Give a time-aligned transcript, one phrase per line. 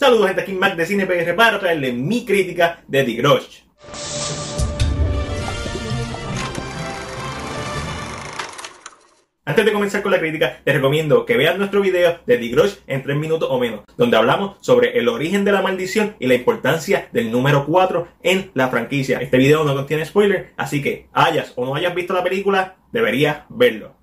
[0.00, 3.64] Saludos gente, aquí Mac de CinePR para traerle mi crítica de The Grudge.
[9.44, 12.78] Antes de comenzar con la crítica, les recomiendo que vean nuestro video de The Grudge
[12.86, 16.34] en 3 minutos o menos, donde hablamos sobre el origen de la maldición y la
[16.34, 19.18] importancia del número 4 en la franquicia.
[19.18, 23.42] Este video no contiene spoiler, así que hayas o no hayas visto la película, deberías
[23.50, 23.98] verlo.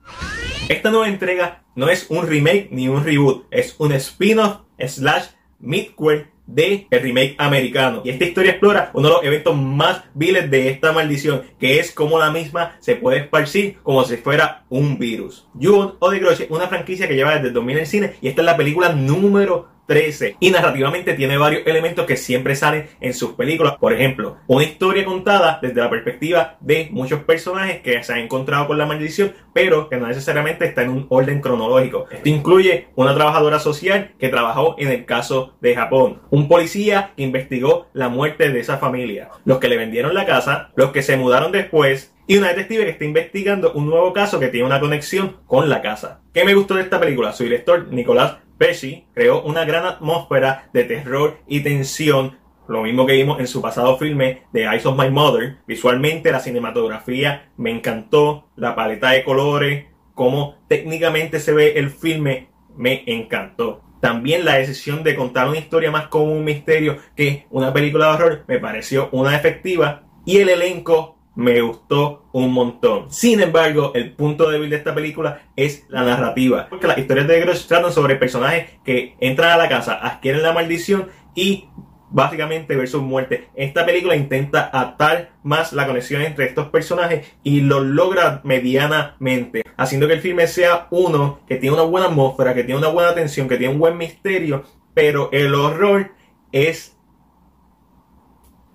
[0.69, 5.29] Esta nueva entrega no es un remake ni un reboot, es un spin-off slash
[5.59, 8.01] midquel de el remake americano.
[8.03, 11.91] Y esta historia explora uno de los eventos más viles de esta maldición, que es
[11.91, 15.45] cómo la misma se puede esparcir como si fuera un virus.
[15.61, 18.41] June o The Grudge, una franquicia que lleva desde el 2000 en cine y esta
[18.41, 20.37] es la película número 13.
[20.39, 23.77] Y narrativamente tiene varios elementos que siempre salen en sus películas.
[23.77, 28.67] Por ejemplo, una historia contada desde la perspectiva de muchos personajes que se han encontrado
[28.67, 32.05] con la maldición, pero que no necesariamente está en un orden cronológico.
[32.11, 37.23] Esto incluye una trabajadora social que trabajó en el caso de Japón, un policía que
[37.23, 41.17] investigó la muerte de esa familia, los que le vendieron la casa, los que se
[41.17, 45.37] mudaron después, y una detective que está investigando un nuevo caso que tiene una conexión
[45.45, 46.19] con la casa.
[46.33, 47.31] ¿Qué me gustó de esta película?
[47.31, 53.13] Su director, Nicolás Pesci creó una gran atmósfera de terror y tensión, lo mismo que
[53.13, 55.57] vimos en su pasado filme de Eyes of My Mother.
[55.67, 62.49] Visualmente la cinematografía me encantó, la paleta de colores, cómo técnicamente se ve el filme
[62.75, 63.83] me encantó.
[64.01, 68.13] También la decisión de contar una historia más como un misterio que una película de
[68.13, 73.11] horror me pareció una efectiva y el elenco me gustó un montón.
[73.11, 76.67] Sin embargo, el punto débil de esta película es la narrativa.
[76.67, 80.51] Porque las historias de Grudge tratan sobre personajes que entran a la casa, adquieren la
[80.51, 81.69] maldición y
[82.09, 83.49] básicamente ver su muerte.
[83.55, 90.07] Esta película intenta atar más la conexión entre estos personajes y lo logra medianamente, haciendo
[90.07, 93.47] que el filme sea uno que tiene una buena atmósfera, que tiene una buena tensión,
[93.47, 94.63] que tiene un buen misterio,
[94.95, 96.13] pero el horror
[96.51, 96.96] es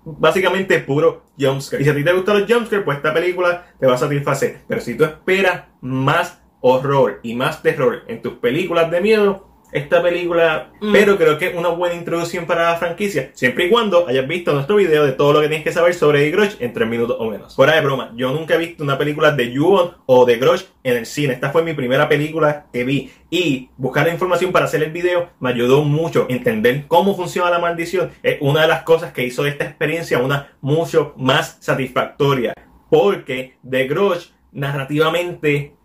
[0.05, 1.81] básicamente puro jumpscare.
[1.81, 4.59] Y si a ti te gustan los jumpscares, pues esta película te va a satisfacer.
[4.67, 10.01] Pero si tú esperas más horror y más terror en tus películas de miedo, esta
[10.01, 10.91] película, mm.
[10.91, 14.53] pero creo que es una buena introducción para la franquicia, siempre y cuando hayas visto
[14.53, 17.17] nuestro video de todo lo que tienes que saber sobre The Grudge en 3 minutos
[17.19, 17.55] o menos.
[17.55, 20.97] Fuera de broma, yo nunca he visto una película de Ju-On o de Grudge en
[20.97, 21.33] el cine.
[21.33, 25.29] Esta fue mi primera película que vi y buscar la información para hacer el video
[25.39, 28.11] me ayudó mucho a entender cómo funciona la maldición.
[28.21, 32.53] Es una de las cosas que hizo de esta experiencia una mucho más satisfactoria
[32.89, 35.75] porque The Grudge narrativamente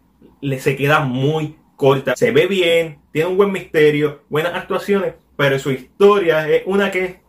[0.41, 2.17] le se queda muy corta.
[2.17, 7.21] Se ve bien, tiene un buen misterio, buenas actuaciones, pero su historia es una que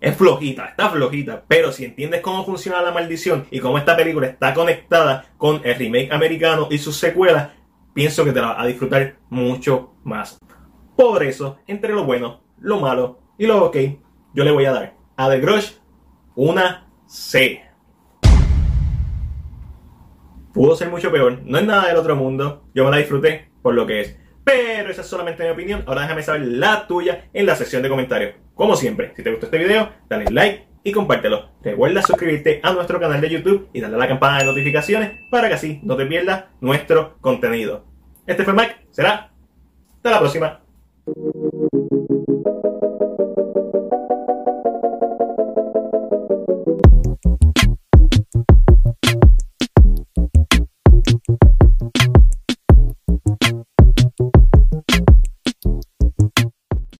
[0.00, 4.26] es flojita, está flojita, pero si entiendes cómo funciona la maldición y cómo esta película
[4.28, 7.50] está conectada con el remake americano y sus secuelas,
[7.92, 10.38] pienso que te la vas a disfrutar mucho más.
[10.96, 13.76] Por eso, entre lo bueno, lo malo y lo ok,
[14.32, 15.74] yo le voy a dar a The Grudge
[16.34, 17.67] una C.
[20.52, 23.74] Pudo ser mucho peor, no es nada del otro mundo, yo me la disfruté por
[23.74, 24.16] lo que es.
[24.44, 25.84] Pero esa es solamente mi opinión.
[25.86, 28.34] Ahora déjame saber la tuya en la sección de comentarios.
[28.54, 31.50] Como siempre, si te gustó este video, dale like y compártelo.
[31.62, 35.48] Recuerda suscribirte a nuestro canal de YouTube y darle a la campana de notificaciones para
[35.48, 37.84] que así no te pierdas nuestro contenido.
[38.26, 39.30] Este fue Mike, será
[39.96, 40.60] hasta la próxima.